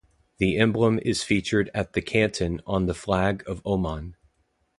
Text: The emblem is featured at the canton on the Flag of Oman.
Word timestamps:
The 0.39 0.57
emblem 0.57 0.97
is 1.05 1.21
featured 1.21 1.69
at 1.75 1.93
the 1.93 2.01
canton 2.01 2.59
on 2.65 2.87
the 2.87 2.95
Flag 2.95 3.43
of 3.45 3.61
Oman. 3.67 4.15